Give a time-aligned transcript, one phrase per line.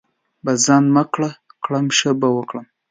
[0.43, 1.21] بـس ځان به مړ
[1.63, 2.65] کړم ښه به وکړم.